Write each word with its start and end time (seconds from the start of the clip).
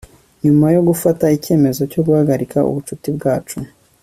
nyuma 0.43 0.65
yo 0.75 0.81
gufata 0.87 1.25
icyemezo 1.37 1.81
cyo 1.91 2.01
guhagarika 2.05 2.57
ubucuti 2.69 3.07
bwacu 3.17 3.57